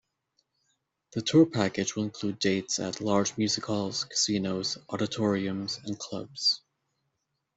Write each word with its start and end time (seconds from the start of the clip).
The 1.13 1.21
tour 1.21 1.45
package 1.45 1.95
will 1.95 2.05
include 2.05 2.39
dates 2.39 2.79
at 2.79 3.01
large 3.01 3.37
music 3.37 3.67
halls, 3.67 4.05
casinos, 4.05 4.79
auditoriums 4.89 5.77
and 5.85 5.99
clubs. 5.99 6.61